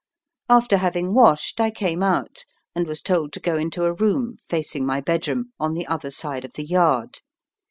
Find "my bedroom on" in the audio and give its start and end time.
4.83-5.75